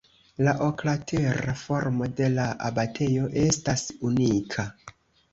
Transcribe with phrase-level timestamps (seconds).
[0.45, 4.65] La oklatera formo de la abatejo estas unika.